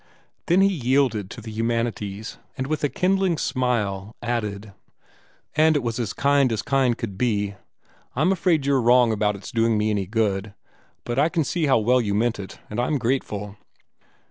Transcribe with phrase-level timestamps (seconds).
[0.47, 4.73] Then he yielded to the humanities, and with a kindling smile added,
[5.55, 7.53] "And it was as kind as kind could be.
[8.15, 10.55] I'm afraid you're wrong about it's doing me any good,
[11.03, 13.57] but I can see how well you meant it, and I'm grateful."